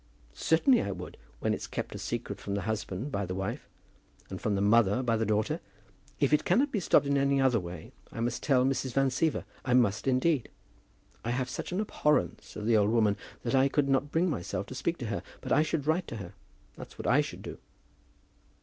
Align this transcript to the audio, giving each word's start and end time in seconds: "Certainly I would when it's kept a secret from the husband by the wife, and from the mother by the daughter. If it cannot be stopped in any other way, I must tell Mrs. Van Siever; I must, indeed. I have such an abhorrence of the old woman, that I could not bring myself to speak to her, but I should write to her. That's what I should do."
"Certainly 0.33 0.81
I 0.81 0.89
would 0.89 1.15
when 1.41 1.53
it's 1.53 1.67
kept 1.67 1.93
a 1.93 1.99
secret 1.99 2.39
from 2.39 2.55
the 2.55 2.61
husband 2.63 3.11
by 3.11 3.23
the 3.23 3.35
wife, 3.35 3.69
and 4.31 4.41
from 4.41 4.55
the 4.55 4.59
mother 4.61 5.03
by 5.03 5.15
the 5.15 5.27
daughter. 5.27 5.59
If 6.19 6.33
it 6.33 6.43
cannot 6.43 6.71
be 6.71 6.79
stopped 6.79 7.05
in 7.05 7.19
any 7.19 7.39
other 7.39 7.59
way, 7.59 7.91
I 8.11 8.19
must 8.19 8.41
tell 8.41 8.65
Mrs. 8.65 8.93
Van 8.93 9.09
Siever; 9.09 9.43
I 9.63 9.75
must, 9.75 10.07
indeed. 10.07 10.49
I 11.23 11.29
have 11.29 11.49
such 11.51 11.71
an 11.71 11.79
abhorrence 11.79 12.55
of 12.55 12.65
the 12.65 12.77
old 12.77 12.89
woman, 12.89 13.15
that 13.43 13.53
I 13.53 13.69
could 13.69 13.89
not 13.89 14.11
bring 14.11 14.27
myself 14.27 14.65
to 14.65 14.73
speak 14.73 14.97
to 14.97 15.05
her, 15.05 15.21
but 15.39 15.51
I 15.51 15.61
should 15.61 15.85
write 15.85 16.07
to 16.07 16.15
her. 16.15 16.33
That's 16.75 16.97
what 16.97 17.05
I 17.05 17.21
should 17.21 17.43
do." 17.43 17.59